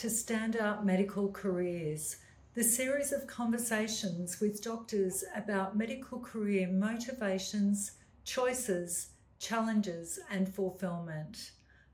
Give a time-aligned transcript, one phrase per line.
[0.00, 2.16] to Standout Medical Careers,
[2.54, 11.50] the series of conversations with doctors about medical career motivations, choices, challenges, and fulfillment.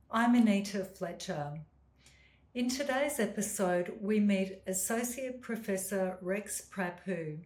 [0.09, 1.59] I'm Anita Fletcher.
[2.55, 7.39] In today's episode, we meet Associate Professor Rex Prabhu.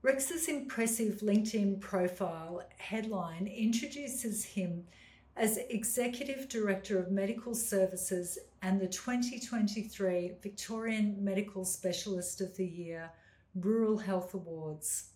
[0.00, 4.86] Rex's impressive LinkedIn profile headline introduces him
[5.36, 13.10] as Executive Director of Medical Services and the 2023 Victorian Medical Specialist of the Year
[13.56, 15.10] Rural Health Awards.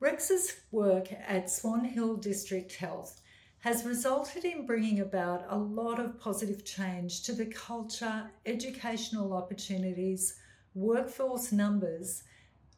[0.00, 3.20] Rex's work at Swan Hill District Health
[3.60, 10.38] has resulted in bringing about a lot of positive change to the culture, educational opportunities,
[10.74, 12.24] workforce numbers,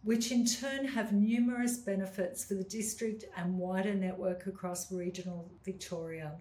[0.03, 6.33] which in turn have numerous benefits for the district and wider network across regional Victoria.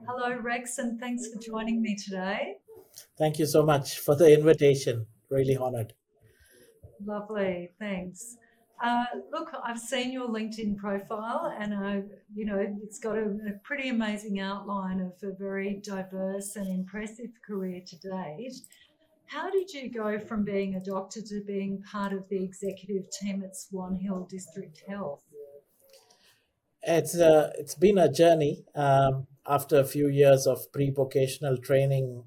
[0.06, 2.58] Hello, Rex, and thanks for joining me today.
[3.18, 5.06] Thank you so much for the invitation.
[5.32, 5.94] Really honored.
[7.04, 8.36] Lovely, thanks.
[8.82, 13.52] Uh, look, I've seen your LinkedIn profile, and uh, you know it's got a, a,
[13.64, 18.56] pretty amazing outline of a very diverse and impressive career to date.
[19.26, 23.42] How did you go from being a doctor to being part of the executive team
[23.42, 25.22] at Swan Hill District Health?
[26.82, 28.64] It's uh, it's been a journey.
[28.74, 32.24] Um, after a few years of pre-vocational training,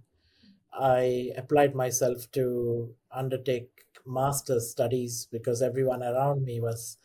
[0.77, 6.97] I applied myself to undertake master's studies because everyone around me was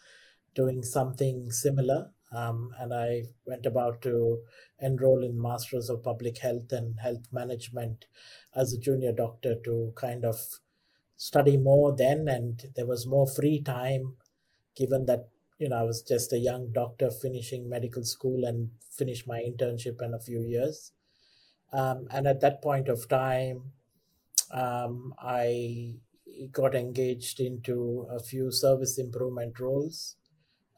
[0.55, 2.11] doing something similar.
[2.33, 4.43] Um, and I went about to
[4.81, 8.07] enroll in Masters of Public Health and Health Management
[8.55, 10.39] as a junior doctor to kind of
[11.17, 12.29] study more then.
[12.29, 14.17] And there was more free time
[14.77, 15.29] given that,
[15.59, 20.01] you know, I was just a young doctor finishing medical school and finished my internship
[20.03, 20.93] in a few years.
[21.73, 23.73] Um, and at that point of time,
[24.51, 25.95] um, I
[26.53, 30.17] got engaged into a few service improvement roles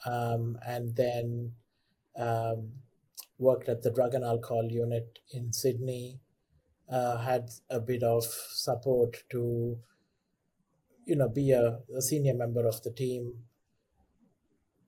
[0.04, 1.52] um, and then
[2.16, 2.72] um,
[3.38, 6.20] worked at the drug and alcohol unit in Sydney.
[6.90, 9.78] Uh, had a bit of support to,
[11.06, 13.32] you know, be a, a, senior member of the team.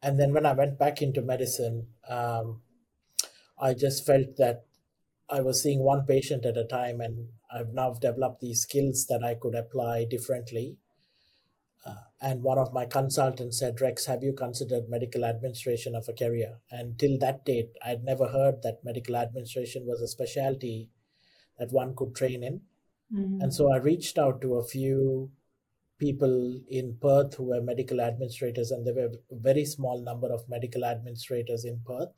[0.03, 2.61] And then when I went back into medicine, um,
[3.59, 4.67] I just felt that
[5.31, 9.25] I was seeing one patient at a time, and I've now developed these skills that
[9.25, 10.77] I could apply differently.
[11.87, 16.13] Uh, and one of my consultants said, Rex, have you considered medical administration of a
[16.13, 16.59] career?
[16.71, 20.89] And till that date, I'd never heard that medical administration was a specialty
[21.59, 22.63] that one could train in.
[23.15, 23.43] Mm-hmm.
[23.43, 25.31] And so I reached out to a few
[25.99, 30.49] people in Perth who were medical administrators, and there were a very small number of
[30.49, 32.13] medical administrators in Perth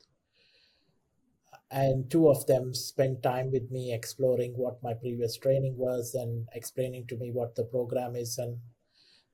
[1.69, 6.47] and two of them spent time with me exploring what my previous training was and
[6.53, 8.57] explaining to me what the program is and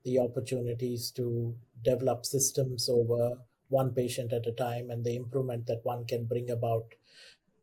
[0.03, 3.37] the opportunities to develop systems over
[3.69, 6.95] one patient at a time and the improvement that one can bring about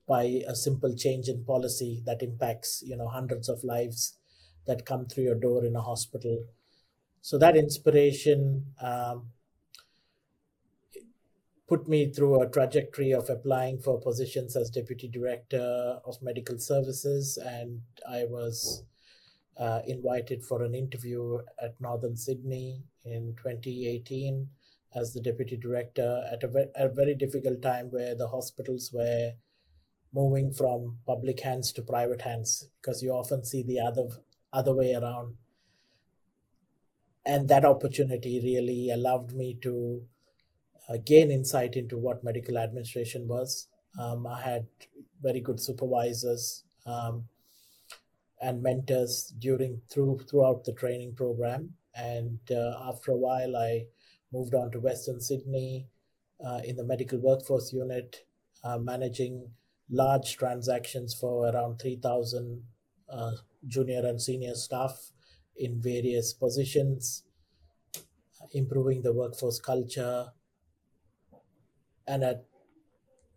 [0.06, 4.18] by a simple change in policy that impacts you know hundreds of lives
[4.66, 6.44] that come through your door in a hospital.
[7.22, 9.30] So that inspiration um,
[11.70, 17.38] put me through a trajectory of applying for positions as deputy director of medical services
[17.42, 18.84] and i was
[19.56, 24.48] uh, invited for an interview at northern sydney in 2018
[24.94, 29.32] as the deputy director at a, ve- a very difficult time where the hospitals were
[30.12, 34.08] moving from public hands to private hands because you often see the other
[34.52, 35.36] other way around.
[37.24, 40.02] And that opportunity really allowed me to
[40.98, 43.68] gain insight into what medical administration was.
[43.98, 44.66] Um, I had
[45.22, 47.24] very good supervisors um,
[48.40, 51.70] and mentors during through throughout the training program.
[51.94, 53.84] And uh, after a while, I
[54.32, 55.86] moved on to Western Sydney
[56.44, 58.24] uh, in the medical workforce unit,
[58.64, 59.50] uh, managing
[59.90, 62.62] large transactions for around 3,000
[63.10, 63.32] uh,
[63.66, 65.10] junior and senior staff
[65.56, 67.24] in various positions,
[68.52, 70.28] improving the workforce culture,
[72.10, 72.44] and at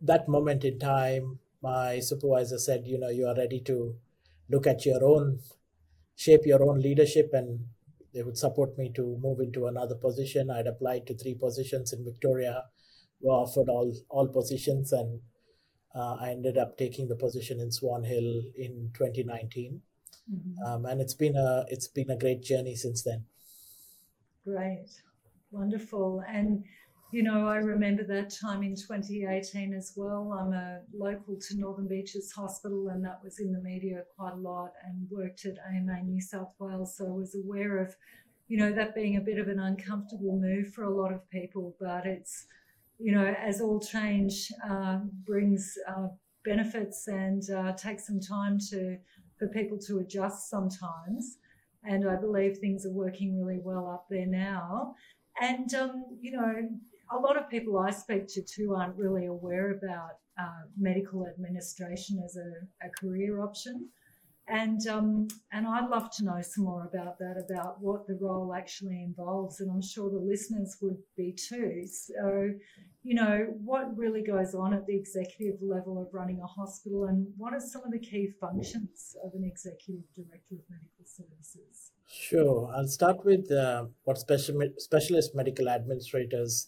[0.01, 3.95] that moment in time, my supervisor said, you know, you are ready to
[4.49, 5.39] look at your own,
[6.15, 7.65] shape your own leadership and
[8.13, 10.51] they would support me to move into another position.
[10.51, 12.65] I'd applied to three positions in Victoria,
[13.21, 15.21] were offered all all positions, and
[15.95, 19.81] uh, I ended up taking the position in Swan Hill in 2019.
[20.31, 20.65] Mm-hmm.
[20.65, 23.25] Um, and it's been a it's been a great journey since then.
[24.45, 24.89] Great,
[25.51, 26.63] wonderful, and
[27.13, 30.33] you know, I remember that time in 2018 as well.
[30.33, 34.37] I'm a local to Northern Beaches Hospital, and that was in the media quite a
[34.37, 36.97] lot and worked at AMA New South Wales.
[36.97, 37.95] So I was aware of,
[38.47, 41.75] you know, that being a bit of an uncomfortable move for a lot of people.
[41.79, 42.47] But it's,
[42.97, 46.07] you know, as all change uh, brings uh,
[46.43, 48.97] benefits and uh, takes some time to
[49.37, 51.37] for people to adjust sometimes.
[51.83, 54.95] And I believe things are working really well up there now.
[55.39, 56.69] And, um, you know,
[57.15, 62.21] a lot of people I speak to too aren't really aware about uh, medical administration
[62.23, 63.89] as a, a, career option.
[64.47, 68.53] And um, and I'd love to know some more about that, about what the role
[68.53, 71.83] actually involves, and I'm sure the listeners would be too.
[71.85, 72.49] So,
[73.03, 77.27] you know, what really goes on at the executive level of running a hospital, and
[77.37, 81.91] what are some of the key functions of an executive director of medical services?
[82.09, 86.67] Sure, I'll start with uh, what special specialist medical administrators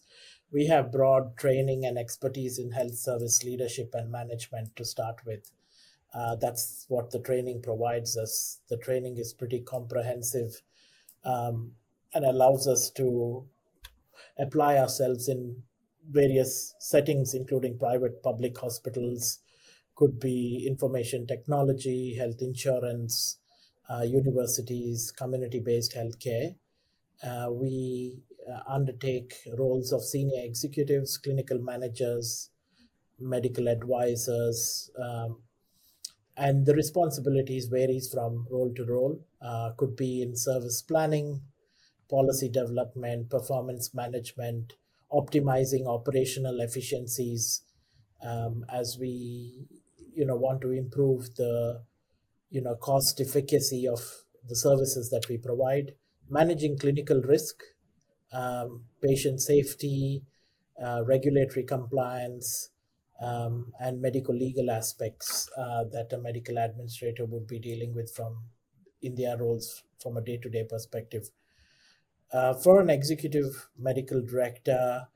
[0.52, 5.52] we have broad training and expertise in health service leadership and management to start with.
[6.14, 8.60] Uh, that's what the training provides us.
[8.70, 10.62] The training is pretty comprehensive
[11.26, 11.72] um,
[12.14, 13.46] and allows us to
[14.40, 15.64] apply ourselves in
[16.10, 19.40] various settings, including private, public hospitals,
[19.96, 23.38] could be information technology, health insurance,
[23.90, 26.56] uh, universities, community based healthcare.
[27.24, 28.20] Uh, we
[28.68, 32.50] undertake roles of senior executives, clinical managers,
[33.20, 35.42] medical advisors, um,
[36.38, 39.26] and the responsibilities varies from role to role.
[39.42, 41.42] Uh, could be in service planning,
[42.10, 44.74] policy development, performance management,
[45.12, 47.62] optimizing operational efficiencies
[48.22, 49.68] um, as we
[50.14, 51.84] you know want to improve the
[52.50, 55.94] you know cost efficacy of the services that we provide
[56.30, 57.64] managing clinical risk
[58.36, 60.24] um, patient safety,
[60.84, 62.70] uh, regulatory compliance,
[63.22, 68.44] um, and medical legal aspects uh, that a medical administrator would be dealing with from
[69.02, 71.30] in their roles from a day-to-day perspective.
[72.34, 75.08] Uh, for an executive medical director,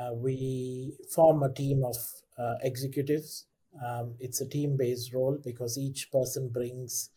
[0.00, 1.96] uh, we form a team of
[2.38, 3.46] uh, executives.
[3.84, 7.10] Um, it's a team-based role because each person brings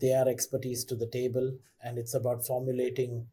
[0.00, 3.26] their expertise to the table, and it's about formulating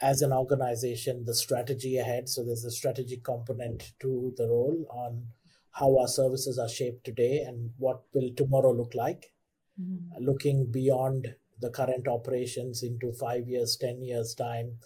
[0.00, 2.28] as an organization the strategy ahead.
[2.28, 5.26] So there's a strategic component to the role on
[5.72, 9.32] how our services are shaped today and what will tomorrow look like.
[9.80, 10.24] Mm-hmm.
[10.24, 14.78] Looking beyond the current operations into five years, 10 years' time,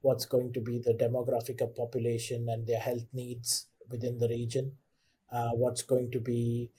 [0.00, 4.72] what's going to be the demographic of population and their health needs within the region,
[5.30, 6.70] uh, what's going to be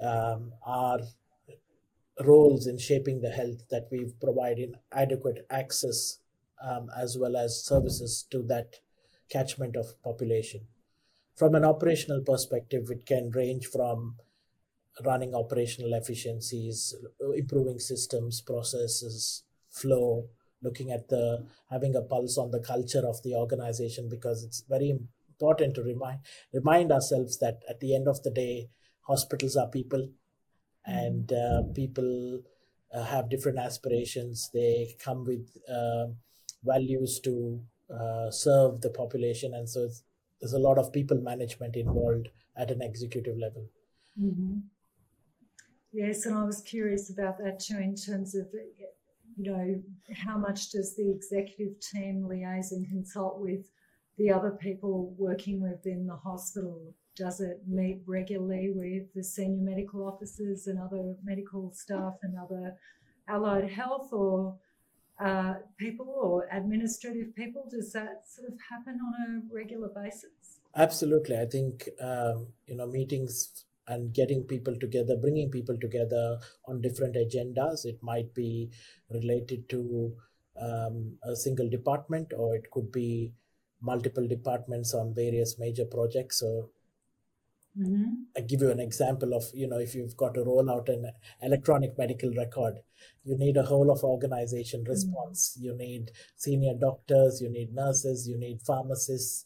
[0.00, 1.00] um, our
[2.24, 6.18] roles in shaping the health that we provide in adequate access
[6.62, 8.76] um, as well as services to that
[9.30, 10.66] catchment of population.
[11.36, 14.16] From an operational perspective, it can range from
[15.04, 16.94] running operational efficiencies,
[17.36, 20.28] improving systems, processes, flow,
[20.62, 24.90] looking at the having a pulse on the culture of the organization because it's very
[24.90, 26.18] important to remind
[26.52, 28.68] remind ourselves that at the end of the day,
[29.02, 30.08] hospitals are people,
[30.84, 32.42] and uh, people
[32.92, 34.50] uh, have different aspirations.
[34.52, 36.06] They come with uh,
[36.64, 37.60] values to
[37.92, 39.54] uh, serve the population.
[39.54, 39.88] And so
[40.40, 43.66] there's a lot of people management involved at an executive level.
[44.20, 44.58] Mm-hmm.
[45.92, 48.48] yes and i was curious about that too in terms of
[49.36, 49.80] you know
[50.12, 53.70] how much does the executive team liaise and consult with
[54.18, 56.92] the other people working within the hospital?
[57.16, 62.74] Does it meet regularly with the senior medical officers and other medical staff and other
[63.28, 64.56] allied health or
[65.20, 67.68] uh, people or administrative people?
[67.70, 69.14] Does that sort of happen on
[69.50, 70.60] a regular basis?
[70.76, 71.36] Absolutely.
[71.36, 77.16] I think, um, you know, meetings and getting people together, bringing people together on different
[77.16, 77.84] agendas.
[77.84, 78.70] It might be
[79.10, 80.12] related to
[80.60, 83.32] um, a single department or it could be
[83.80, 86.40] multiple departments on various major projects.
[86.40, 86.70] So
[87.78, 88.04] Mm-hmm.
[88.36, 91.10] I give you an example of, you know, if you've got to roll out an
[91.42, 92.80] electronic medical record,
[93.24, 94.90] you need a whole of organization mm-hmm.
[94.90, 95.56] response.
[95.56, 95.64] Mm-hmm.
[95.64, 99.44] You need senior doctors, you need nurses, you need pharmacists.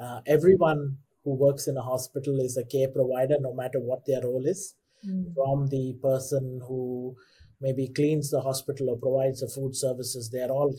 [0.00, 4.22] Uh, everyone who works in a hospital is a care provider, no matter what their
[4.22, 4.74] role is.
[5.06, 5.32] Mm-hmm.
[5.34, 7.16] From the person who
[7.60, 10.74] maybe cleans the hospital or provides the food services, they are all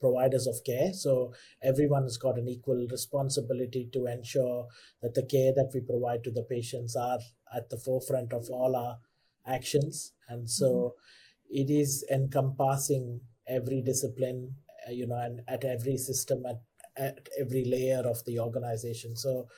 [0.00, 0.92] providers of care.
[0.92, 4.66] So everyone has got an equal responsibility to ensure
[5.02, 7.18] that the care that we provide to the patients are
[7.54, 8.98] at the forefront of all our
[9.46, 10.12] actions.
[10.28, 11.62] And so mm-hmm.
[11.62, 14.54] it is encompassing every discipline,
[14.86, 16.60] uh, you know, and at every system, at,
[16.96, 19.16] at every layer of the organization.
[19.16, 19.48] So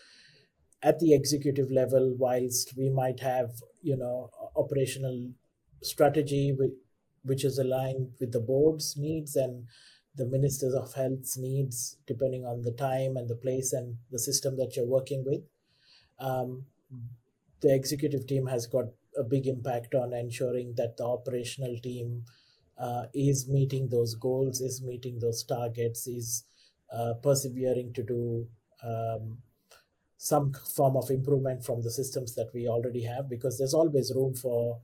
[0.82, 3.50] at the executive level, whilst we might have,
[3.82, 5.32] you know, operational
[5.82, 6.56] strategy
[7.22, 9.66] which is aligned with the board's needs and
[10.20, 14.58] the ministers of health's needs depending on the time and the place and the system
[14.58, 15.40] that you're working with.
[16.18, 16.66] Um,
[17.62, 18.84] the executive team has got
[19.18, 22.24] a big impact on ensuring that the operational team
[22.78, 26.44] uh, is meeting those goals is meeting those targets is
[26.92, 28.46] uh, persevering to do
[28.82, 29.38] um,
[30.16, 34.34] some form of improvement from the systems that we already have because there's always room
[34.34, 34.80] for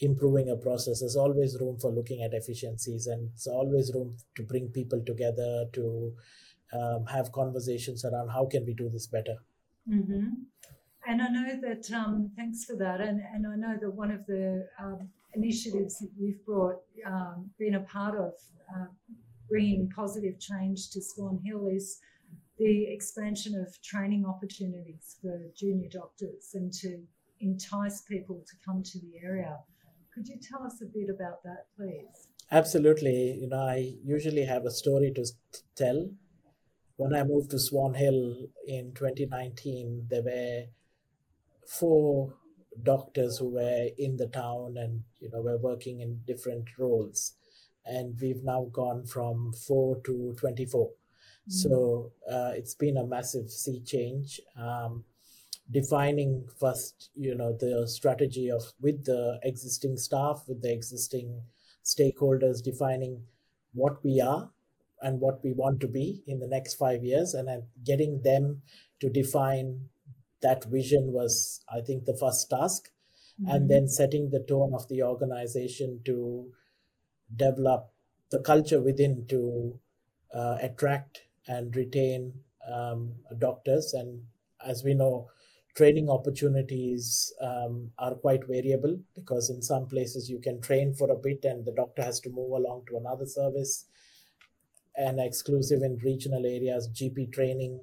[0.00, 1.00] improving a process.
[1.00, 5.66] There's always room for looking at efficiencies and there's always room to bring people together
[5.72, 6.12] to
[6.72, 9.36] um, have conversations around how can we do this better.
[9.88, 10.26] Mm-hmm.
[11.06, 13.00] and i know that um, thanks for that.
[13.00, 16.76] And, and i know that one of the um, initiatives that you've brought
[17.06, 18.32] um, been a part of
[18.74, 18.88] uh,
[19.48, 22.00] bringing positive change to swan hill is
[22.58, 27.00] the expansion of training opportunities for junior doctors and to
[27.40, 29.56] entice people to come to the area
[30.18, 32.26] could you tell us a bit about that, please?
[32.50, 33.38] Absolutely.
[33.40, 35.24] You know, I usually have a story to
[35.76, 36.10] tell.
[36.96, 40.64] When I moved to Swan Hill in 2019, there were
[41.66, 42.34] four
[42.82, 47.34] doctors who were in the town and you know were working in different roles
[47.84, 51.50] and we've now gone from 4 to 24 mm-hmm.
[51.50, 55.02] so uh, it's been a massive sea change um,
[55.70, 61.42] defining first you know the strategy of with the existing staff with the existing
[61.84, 63.22] stakeholders defining
[63.74, 64.50] what we are
[65.02, 68.62] and what we want to be in the next 5 years and then getting them
[69.00, 69.88] to define
[70.40, 72.90] that vision was i think the first task
[73.40, 73.50] mm-hmm.
[73.54, 76.50] and then setting the tone of the organization to
[77.36, 77.90] develop
[78.30, 79.78] the culture within to
[80.34, 82.32] uh, attract and retain
[82.70, 84.22] um, doctors and
[84.66, 85.28] as we know
[85.78, 91.16] training opportunities um, are quite variable because in some places you can train for a
[91.16, 93.86] bit and the doctor has to move along to another service.
[94.96, 97.78] And exclusive in regional areas gp training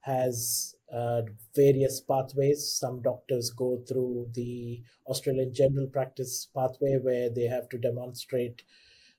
[0.00, 1.20] has uh,
[1.54, 2.78] various pathways.
[2.80, 8.62] Some doctors go through the australian general practice pathway where they have to demonstrate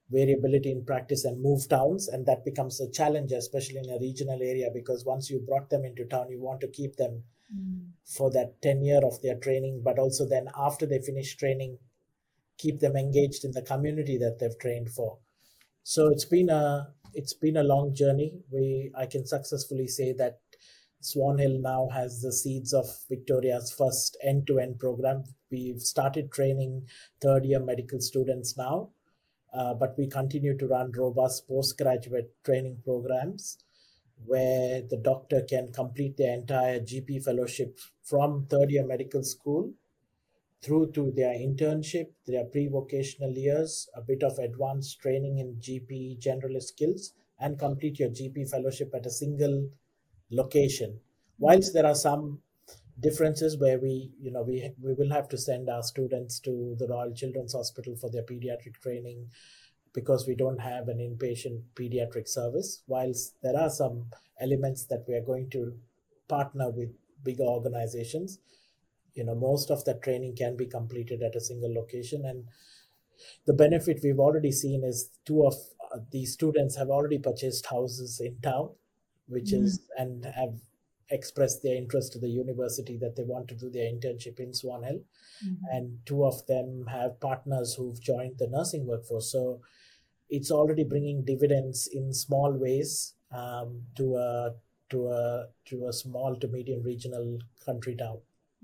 [0.09, 4.41] variability in practice and move towns and that becomes a challenge especially in a regional
[4.41, 7.87] area because once you brought them into town you want to keep them mm.
[8.05, 11.77] for that tenure of their training but also then after they finish training
[12.57, 15.17] keep them engaged in the community that they've trained for.
[15.83, 18.33] So it's been a it's been a long journey.
[18.51, 20.39] We i can successfully say that
[21.01, 25.23] swan hill now has the seeds of victoria's first end-to-end program.
[25.51, 26.87] We've started training
[27.21, 28.89] third year medical students now
[29.53, 33.64] uh, but we continue to run robust postgraduate training programs
[34.25, 39.73] where the doctor can complete their entire GP fellowship from third year medical school
[40.61, 46.19] through to their internship, their pre vocational years, a bit of advanced training in GP
[46.19, 49.69] generalist skills, and complete your GP fellowship at a single
[50.31, 50.99] location.
[51.37, 52.41] Whilst there are some
[52.99, 56.87] differences where we you know we we will have to send our students to the
[56.87, 59.29] royal children's hospital for their pediatric training
[59.95, 64.05] because we don't have an inpatient pediatric service whilst there are some
[64.39, 65.73] elements that we are going to
[66.27, 66.89] partner with
[67.23, 68.39] bigger organizations
[69.13, 72.43] you know most of that training can be completed at a single location and
[73.47, 75.55] the benefit we've already seen is two of
[75.93, 78.69] uh, these students have already purchased houses in town
[79.27, 79.63] which mm-hmm.
[79.63, 80.59] is and have
[81.09, 84.83] expressed their interest to the university that they want to do their internship in Swan
[84.83, 85.01] Hill.
[85.45, 85.65] Mm-hmm.
[85.71, 89.31] And two of them have partners who've joined the nursing workforce.
[89.31, 89.61] So
[90.29, 94.51] it's already bringing dividends in small ways um, to a
[94.89, 98.19] to a to a small to medium regional country town.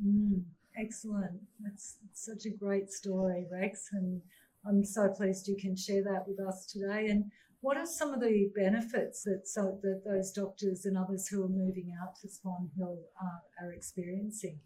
[0.05, 0.43] Mm,
[0.77, 1.39] excellent.
[1.59, 4.21] That's such a great story, Rex, and
[4.65, 7.07] I'm so pleased you can share that with us today.
[7.09, 7.25] And
[7.61, 11.49] what are some of the benefits that so that those doctors and others who are
[11.49, 14.59] moving out to Swan Hill uh, are experiencing?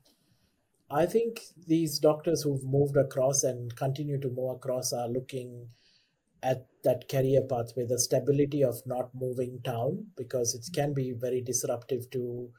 [0.90, 5.70] I think these doctors who've moved across and continue to move across are looking
[6.46, 11.42] at that career pathway, the stability of not moving town, because it can be very
[11.42, 12.50] disruptive to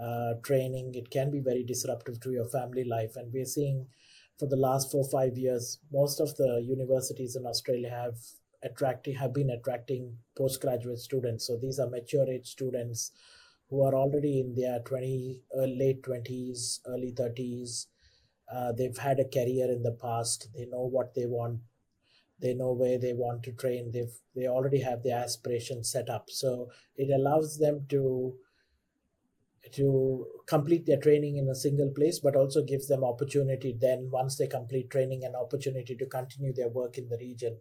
[0.00, 0.92] uh, training.
[0.94, 3.86] It can be very disruptive to your family life, and we're seeing
[4.38, 8.16] for the last four five years, most of the universities in Australia have
[8.64, 11.46] attracting have been attracting postgraduate students.
[11.46, 13.12] So these are mature age students
[13.70, 17.86] who are already in their 20 uh, late 20s, early 30s.
[18.52, 20.48] Uh, they've had a career in the past.
[20.54, 21.60] They know what they want.
[22.40, 23.90] They know where they want to train.
[23.92, 26.30] They've they already have their aspirations set up.
[26.30, 28.34] So it allows them to
[29.72, 34.36] to complete their training in a single place, but also gives them opportunity then once
[34.36, 37.58] they complete training an opportunity to continue their work in the region.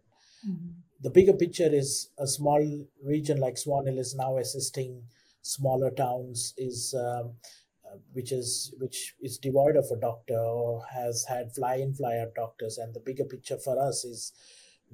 [0.47, 0.69] Mm-hmm.
[1.01, 5.03] The bigger picture is a small region like Swan Hill is now assisting
[5.43, 7.33] smaller towns is um,
[7.85, 12.17] uh, which is which is devoid of a doctor or has had fly in fly
[12.19, 14.33] out doctors and the bigger picture for us is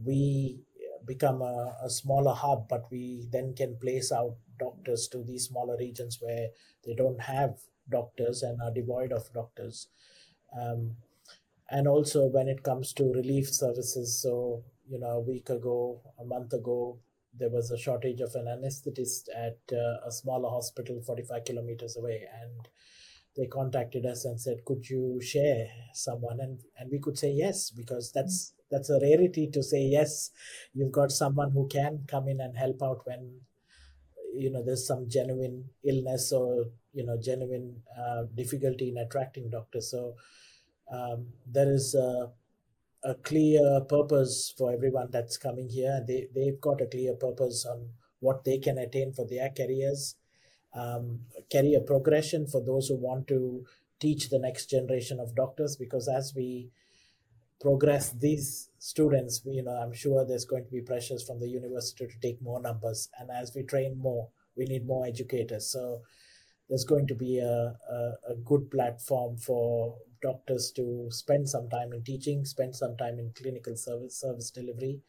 [0.03, 0.59] we
[1.05, 5.77] become a, a smaller hub but we then can place out doctors to these smaller
[5.77, 6.49] regions where
[6.85, 7.57] they don't have
[7.89, 9.87] doctors and are devoid of doctors.
[10.57, 10.97] Um,
[11.69, 16.23] and also when it comes to relief services, so you know, a week ago, a
[16.23, 16.99] month ago,
[17.37, 22.23] there was a shortage of an anesthetist at uh, a smaller hospital 45 kilometers away,
[22.41, 22.69] and
[23.35, 27.69] they contacted us and said, "Could you share someone?" And and we could say yes
[27.69, 30.31] because that's that's a rarity to say yes.
[30.73, 33.41] You've got someone who can come in and help out when
[34.33, 39.91] you know there's some genuine illness or you know genuine uh, difficulty in attracting doctors
[39.91, 40.15] so
[40.91, 42.29] um, there is a,
[43.03, 47.89] a, clear purpose for everyone that's coming here they, they've got a clear purpose on
[48.19, 50.15] what they can attain for their careers
[50.73, 51.21] um,
[51.51, 53.65] career progression for those who want to
[53.99, 56.69] teach the next generation of doctors because as we
[57.59, 62.05] progress these students you know i'm sure there's going to be pressures from the university
[62.05, 63.09] to take more numbers.
[63.19, 65.69] And as we train more we need more educators.
[65.69, 66.01] So
[66.67, 71.93] there's going to be a, a, a good platform for doctors to spend some time
[71.93, 74.99] in teaching spend some time in clinical service service delivery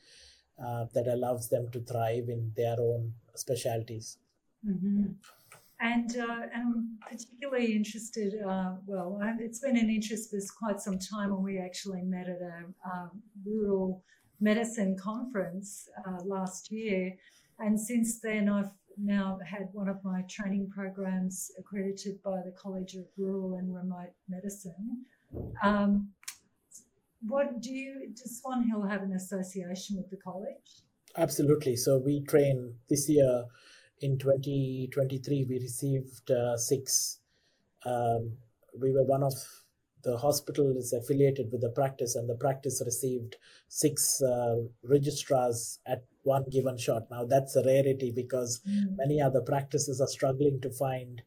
[0.64, 4.19] uh, that allows them to thrive in their own specialties.
[4.69, 5.04] Mm-hmm.
[5.80, 10.99] And, uh, and I'm particularly interested, uh, well, it's been an interest for quite some
[10.99, 13.10] time when we actually met at a
[13.47, 14.02] rural
[14.41, 17.14] medicine conference uh, last year.
[17.60, 22.95] And since then, I've now had one of my training programs accredited by the College
[22.95, 25.04] of Rural and Remote Medicine.
[25.62, 26.10] Um,
[27.26, 30.82] what do you, does Swan Hill have an association with the college?
[31.17, 31.76] Absolutely.
[31.76, 33.45] So we train this year
[34.00, 37.19] in 2023 we received uh, six.
[37.84, 38.32] Um,
[38.80, 39.34] we were one of
[40.04, 43.37] the hospital is affiliated with the practice and the practice received
[43.69, 47.02] six uh, registrars at one given shot.
[47.11, 48.97] Now that's a rarity because mm.
[48.97, 51.23] many other practices are struggling to find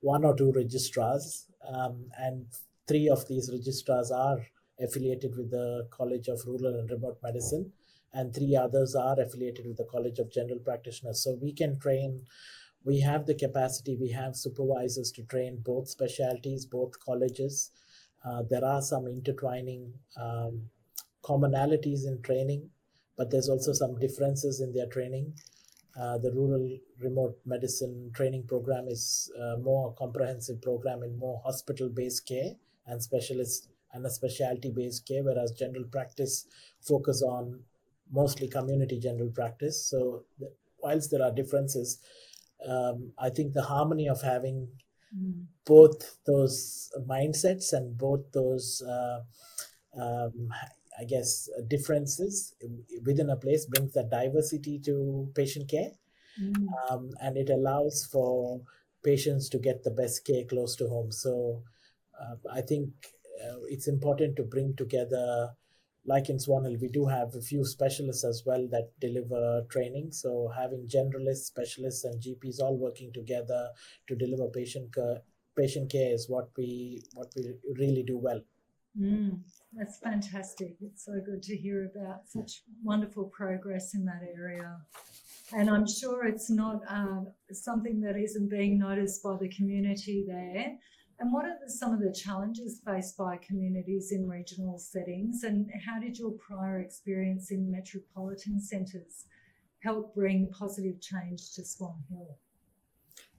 [0.00, 2.46] one or two registrars um, and
[2.88, 4.38] three of these registrars are
[4.80, 7.72] affiliated with the college of rural and remote medicine
[8.12, 11.22] and three others are affiliated with the College of General Practitioners.
[11.22, 12.22] So we can train,
[12.84, 17.70] we have the capacity, we have supervisors to train both specialties, both colleges.
[18.24, 20.62] Uh, there are some intertwining um,
[21.24, 22.68] commonalities in training,
[23.16, 25.32] but there's also some differences in their training.
[25.98, 31.88] Uh, the rural remote medicine training program is a more comprehensive program in more hospital
[31.88, 32.52] based care
[32.86, 36.46] and specialist and a specialty based care, whereas general practice
[36.80, 37.60] focus on
[38.12, 39.86] mostly community general practice.
[39.86, 40.24] So,
[40.82, 41.98] whilst there are differences,
[42.68, 44.68] um, I think the harmony of having
[45.16, 45.44] mm.
[45.64, 49.20] both those mindsets and both those, uh,
[50.00, 50.48] um,
[50.98, 52.54] I guess, differences
[53.04, 55.90] within a place brings that diversity to patient care.
[56.40, 56.66] Mm.
[56.90, 58.60] Um, and it allows for
[59.02, 61.10] patients to get the best care close to home.
[61.10, 61.62] So,
[62.20, 62.90] uh, I think
[63.42, 65.50] uh, it's important to bring together
[66.04, 70.12] like in Swan Hill, we do have a few specialists as well that deliver training.
[70.12, 73.70] So having generalists, specialists, and GPs all working together
[74.08, 75.22] to deliver patient care,
[75.56, 78.42] patient care is what we what we really do well.
[79.00, 79.40] Mm,
[79.72, 80.76] that's fantastic.
[80.80, 84.76] It's so good to hear about such wonderful progress in that area.
[85.54, 90.76] And I'm sure it's not um, something that isn't being noticed by the community there.
[91.22, 95.44] And what are the, some of the challenges faced by communities in regional settings?
[95.44, 99.26] And how did your prior experience in metropolitan centres
[99.84, 102.38] help bring positive change to Swan Hill?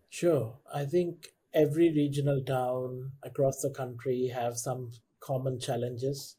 [0.10, 0.56] Sure.
[0.74, 6.38] I think every regional town across the country have some common challenges.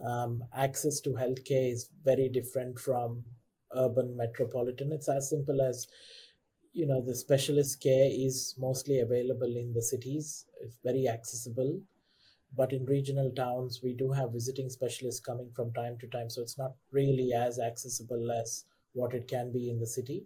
[0.00, 3.24] Um, access to healthcare is very different from
[3.74, 4.92] urban metropolitan.
[4.92, 5.88] It's as simple as
[6.78, 11.72] you know the specialist care is mostly available in the cities it's very accessible
[12.56, 16.30] but in regional towns, we do have visiting specialists coming from time to time.
[16.30, 18.64] So it's not really as accessible as
[18.94, 20.24] what it can be in the city.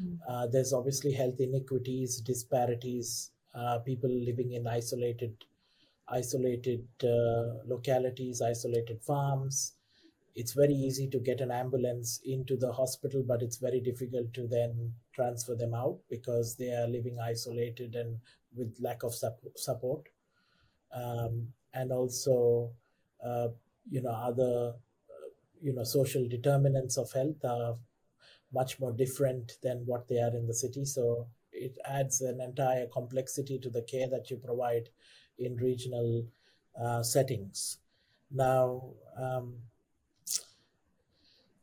[0.00, 0.18] Mm.
[0.28, 5.34] Uh, there's obviously health inequities, disparities, uh, people living in isolated,
[6.08, 9.72] isolated uh, localities, isolated farms.
[10.36, 14.46] It's very easy to get an ambulance into the hospital, but it's very difficult to
[14.46, 18.18] then transfer them out because they are living isolated and
[18.54, 19.14] with lack of
[19.56, 20.08] support.
[20.94, 22.70] Um, and also,
[23.24, 23.48] uh,
[23.90, 24.74] you know, other,
[25.10, 25.28] uh,
[25.62, 27.76] you know, social determinants of health are
[28.52, 30.84] much more different than what they are in the city.
[30.84, 34.90] So it adds an entire complexity to the care that you provide
[35.38, 36.26] in regional
[36.78, 37.78] uh, settings.
[38.30, 39.54] Now, um,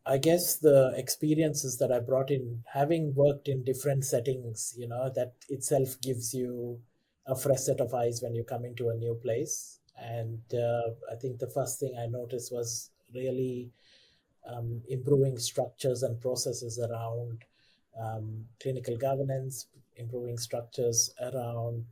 [0.06, 5.10] I guess the experiences that I brought in, having worked in different settings, you know,
[5.16, 6.82] that itself gives you
[7.26, 9.80] a fresh set of eyes when you come into a new place.
[9.98, 13.72] And uh, I think the first thing I noticed was really
[14.46, 17.46] um, improving structures and processes around
[17.98, 21.86] um, clinical governance, improving structures around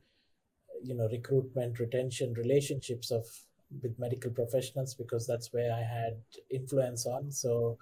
[0.84, 3.26] you know recruitment, retention, relationships of
[3.82, 6.18] with medical professionals because that's where I had
[6.50, 7.32] influence on.
[7.32, 7.78] So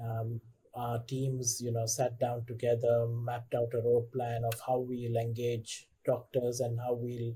[0.00, 0.40] um,
[0.74, 5.16] our teams, you know, sat down together, mapped out a road plan of how we'll
[5.16, 7.34] engage doctors and how we'll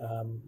[0.00, 0.40] um,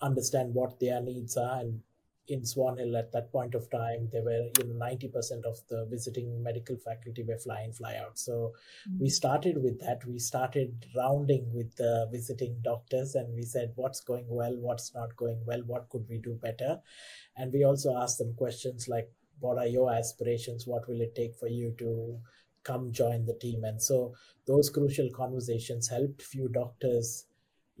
[0.00, 1.80] understand what their needs are and
[2.28, 5.58] in Swan Hill at that point of time, there were you know ninety percent of
[5.68, 8.18] the visiting medical faculty were fly in fly out.
[8.18, 8.52] So
[8.88, 9.02] mm-hmm.
[9.02, 10.06] we started with that.
[10.06, 15.16] We started rounding with the visiting doctors, and we said what's going well, what's not
[15.16, 16.80] going well, what could we do better,
[17.36, 21.34] and we also asked them questions like what are your aspirations, what will it take
[21.34, 22.18] for you to
[22.64, 24.14] come join the team, and so
[24.46, 27.26] those crucial conversations helped few doctors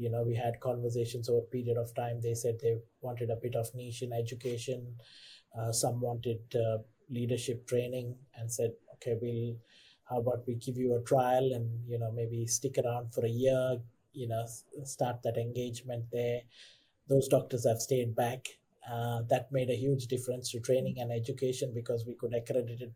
[0.02, 2.20] you know we had conversations over a period of time.
[2.20, 4.96] They said they wanted a bit of niche in education.
[5.58, 6.78] Uh, some wanted uh,
[7.10, 9.56] leadership training and said okay we'll
[10.08, 13.28] how about we give you a trial and you know maybe stick around for a
[13.28, 13.78] year
[14.12, 14.44] you know
[14.84, 16.40] start that engagement there.
[17.08, 18.46] Those doctors have stayed back.
[18.90, 22.92] Uh, that made a huge difference to training and education because we could accredit it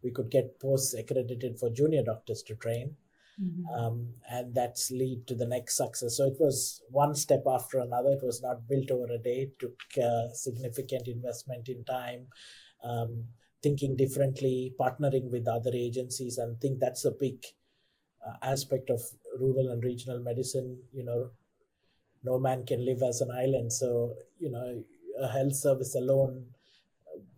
[0.00, 2.96] we could get posts accredited for junior doctors to train
[3.42, 3.66] Mm-hmm.
[3.74, 6.16] Um, and that's lead to the next success.
[6.16, 8.10] So it was one step after another.
[8.10, 9.48] It was not built over a day.
[9.48, 12.26] It took uh, significant investment in time,
[12.84, 13.24] um,
[13.62, 17.44] thinking differently, partnering with other agencies, and think that's a big
[18.24, 19.02] uh, aspect of
[19.38, 20.78] rural and regional medicine.
[20.92, 21.30] You know,
[22.22, 23.72] no man can live as an island.
[23.72, 24.84] So you know,
[25.20, 26.46] a health service alone,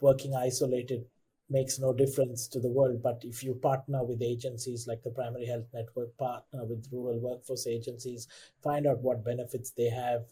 [0.00, 1.06] working isolated
[1.48, 3.02] makes no difference to the world.
[3.02, 7.66] But if you partner with agencies like the Primary Health Network, partner with rural workforce
[7.66, 8.26] agencies,
[8.62, 10.24] find out what benefits they have.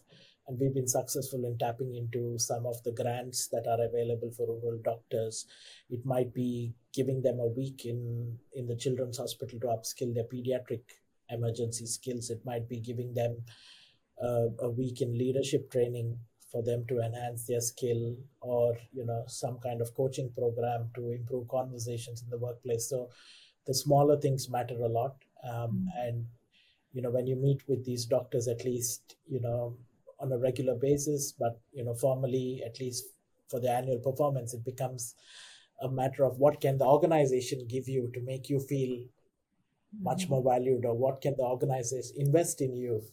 [0.47, 4.45] And we've been successful in tapping into some of the grants that are available for
[4.45, 5.47] rural doctors.
[5.89, 10.25] It might be giving them a week in, in the children's hospital to upskill their
[10.25, 10.81] pediatric
[11.29, 12.29] emergency skills.
[12.29, 13.37] It might be giving them
[14.23, 16.19] uh, a week in leadership training
[16.55, 21.11] for them to enhance their skill or you know some kind of coaching program to
[21.11, 23.09] improve conversations in the workplace so
[23.67, 25.87] the smaller things matter a lot um, mm-hmm.
[25.97, 26.25] and
[26.93, 29.75] you know when you meet with these doctors at least you know
[30.21, 33.03] on a regular basis but you know formally at least
[33.49, 35.13] for the annual performance it becomes
[35.81, 39.03] a matter of what can the organization give you to make you feel
[39.99, 40.35] much mm-hmm.
[40.35, 43.03] more valued or what can the organization invest in you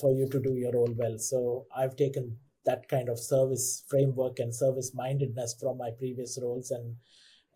[0.00, 4.38] for you to do your role well so i've taken that kind of service framework
[4.38, 6.96] and service mindedness from my previous roles and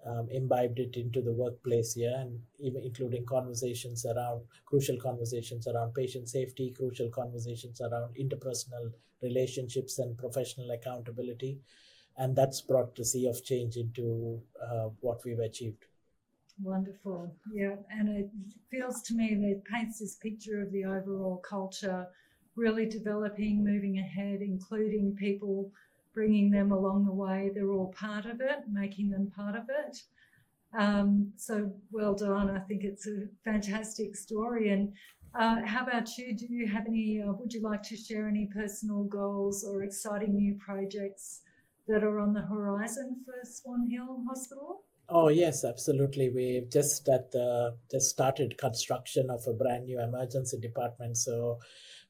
[0.07, 5.92] um, imbibed it into the workplace here and even including conversations around crucial conversations around
[5.94, 8.92] patient safety crucial conversations around interpersonal
[9.23, 11.59] relationships and professional accountability.
[12.16, 15.85] And that's brought the sea of change into uh, what we've achieved.
[16.61, 17.33] Wonderful.
[17.53, 18.31] Yeah and it
[18.71, 22.07] feels to me that it paints this picture of the overall culture
[22.59, 25.71] really developing, moving ahead, including people,
[26.12, 27.51] bringing them along the way.
[27.55, 29.97] They're all part of it, making them part of it.
[30.79, 32.51] Um, so well done.
[32.51, 34.71] I think it's a fantastic story.
[34.71, 34.92] And
[35.38, 36.37] uh, how about you?
[36.37, 40.35] Do you have any, uh, would you like to share any personal goals or exciting
[40.35, 41.42] new projects
[41.87, 44.83] that are on the horizon for Swan Hill Hospital?
[45.11, 46.29] Oh yes, absolutely.
[46.29, 51.16] We've just at the just started construction of a brand new emergency department.
[51.16, 51.61] So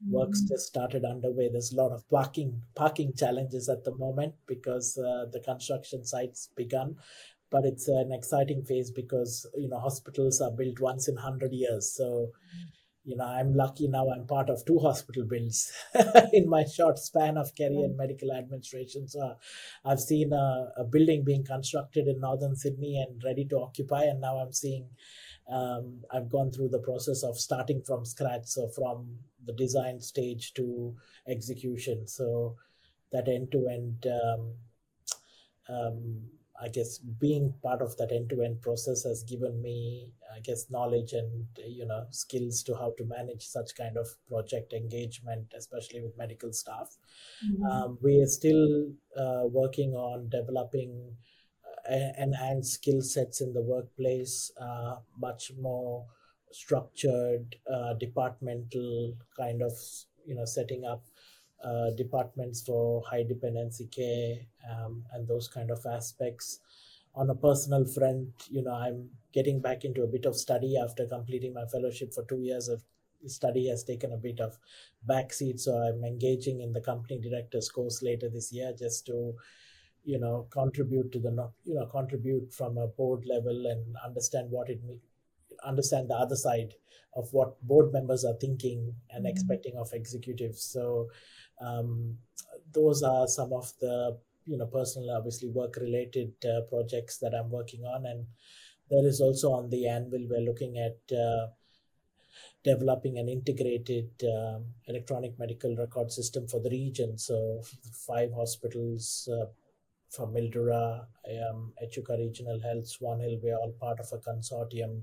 [0.07, 0.55] works mm-hmm.
[0.55, 1.49] just started underway.
[1.51, 6.51] There's a lot of parking parking challenges at the moment because uh, the construction site's
[6.57, 6.97] begun,
[7.51, 11.93] but it's an exciting phase because you know hospitals are built once in hundred years.
[11.97, 12.31] So,
[13.05, 15.73] you know, I'm lucky now I'm part of two hospital builds
[16.33, 19.09] in my short span of career in medical administration.
[19.09, 19.35] So
[19.85, 24.03] I've seen a, a, building being constructed in northern Sydney and ready to occupy.
[24.03, 24.91] And now I'm seeing,
[25.51, 28.45] um, I've gone through the process of starting from scratch.
[28.45, 30.95] So from the design stage to
[31.27, 32.07] execution.
[32.07, 32.57] So
[33.11, 34.07] that end to end
[36.61, 41.47] I guess being part of that end-to-end process has given me, I guess, knowledge and
[41.65, 46.53] you know skills to how to manage such kind of project engagement, especially with medical
[46.53, 46.97] staff.
[47.47, 47.65] Mm-hmm.
[47.65, 51.17] Um, we are still uh, working on developing
[51.89, 56.07] uh, enhanced skill sets in the workplace, uh, much more
[56.53, 59.73] structured, uh, departmental kind of
[60.27, 61.05] you know setting up
[61.65, 64.37] uh, departments for high dependency care
[64.71, 66.61] um, and those kind of aspects.
[67.15, 71.05] On a personal front, you know, I'm getting back into a bit of study after
[71.07, 72.83] completing my fellowship for two years of
[73.27, 74.57] study has taken a bit of
[75.09, 75.59] backseat.
[75.59, 79.35] So I'm engaging in the company directors course later this year just to,
[80.05, 84.71] you know, contribute to the, you know, contribute from a board level and understand what
[84.71, 85.01] it means,
[85.65, 86.75] understand the other side
[87.15, 89.31] of what board members are thinking and mm-hmm.
[89.31, 90.63] expecting of executives.
[90.63, 91.09] So
[91.61, 92.19] um,
[92.73, 97.51] those are some of the you know personal obviously work related uh, projects that i'm
[97.51, 98.27] working on and
[98.91, 101.49] there is also on the anvil we're looking at uh,
[102.65, 107.61] developing an integrated um, electronic medical record system for the region so
[108.07, 109.47] five hospitals uh,
[110.11, 111.05] from Mildura,
[111.51, 115.03] um, Echuca Regional Health, Swan Hill, we're all part of a consortium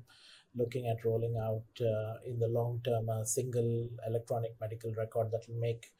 [0.55, 5.43] looking at rolling out uh, in the long term a single electronic medical record that
[5.47, 5.91] will make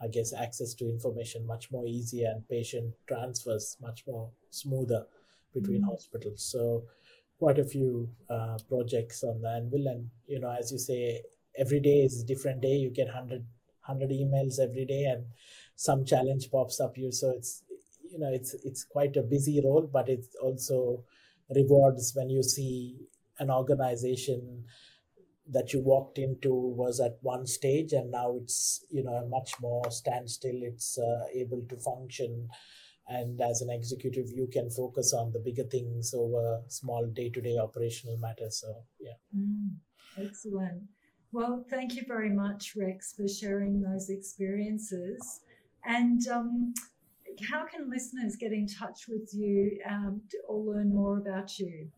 [0.00, 5.06] I guess, access to information much more easier and patient transfers much more smoother
[5.52, 5.90] between mm-hmm.
[5.90, 6.44] hospitals.
[6.44, 6.84] So,
[7.38, 9.86] quite a few uh, projects on the anvil.
[9.86, 11.22] And, you know, as you say,
[11.56, 12.74] every day is a different day.
[12.74, 13.44] You get 100,
[13.86, 15.26] 100 emails every day and
[15.76, 17.12] some challenge pops up you.
[17.12, 17.62] So, it's,
[18.10, 21.04] you know, it's, it's quite a busy role, but it also
[21.54, 22.96] rewards when you see
[23.38, 24.64] an organization
[25.46, 29.90] that you walked into was at one stage and now it's you know much more
[29.90, 30.60] standstill.
[30.62, 32.48] It's uh, able to function
[33.06, 38.16] and as an executive you can focus on the bigger things over small day-to-day operational
[38.18, 38.62] matters.
[38.62, 39.18] So yeah.
[39.36, 39.74] Mm,
[40.18, 40.84] excellent.
[41.32, 45.40] Well thank you very much rex for sharing those experiences.
[45.84, 46.72] And um,
[47.50, 51.90] how can listeners get in touch with you um, or learn more about you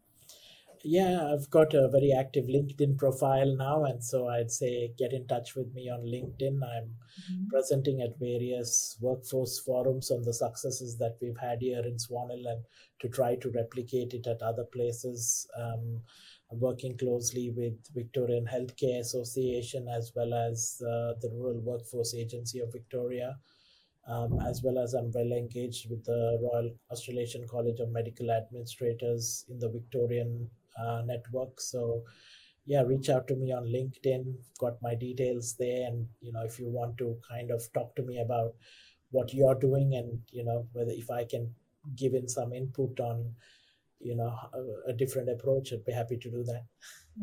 [0.86, 5.26] yeah, I've got a very active LinkedIn profile now, and so I'd say get in
[5.26, 6.60] touch with me on LinkedIn.
[6.62, 7.48] I'm mm-hmm.
[7.48, 12.46] presenting at various workforce forums on the successes that we've had here in Swan Hill
[12.46, 12.64] and
[13.00, 15.48] to try to replicate it at other places.
[15.58, 16.02] Um,
[16.52, 22.60] I'm working closely with Victorian Healthcare Association as well as uh, the Rural Workforce Agency
[22.60, 23.36] of Victoria.
[24.08, 29.44] Um, as well as I'm well engaged with the Royal Australasian College of Medical Administrators
[29.48, 31.60] in the Victorian uh, network.
[31.60, 32.04] So
[32.64, 34.34] yeah, reach out to me on LinkedIn.
[34.58, 38.02] Got my details there, and you know if you want to kind of talk to
[38.02, 38.54] me about
[39.10, 41.54] what you're doing and you know whether if I can
[41.94, 43.32] give in some input on
[44.00, 46.64] you know a, a different approach, I'd be happy to do that.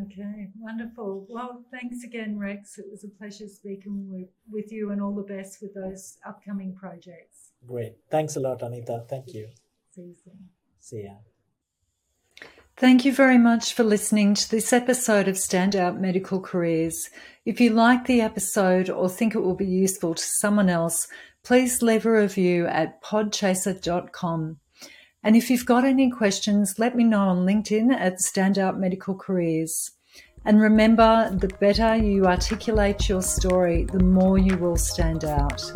[0.06, 1.28] Okay, wonderful.
[1.30, 2.80] Well, thanks again, Rex.
[2.80, 6.74] It was a pleasure speaking with, with you and all the best with those upcoming
[6.74, 7.52] projects.
[7.68, 7.94] Great.
[8.10, 9.04] Thanks a lot, Anita.
[9.08, 9.50] Thank you.
[9.92, 10.50] See you soon.
[10.80, 11.33] See ya.
[12.84, 17.10] Thank you very much for listening to this episode of Standout Medical Careers.
[17.46, 21.08] If you like the episode or think it will be useful to someone else,
[21.46, 24.58] please leave a review at podchaser.com.
[25.24, 29.92] And if you've got any questions, let me know on LinkedIn at Standout Medical Careers.
[30.44, 35.72] And remember, the better you articulate your story, the more you will stand out.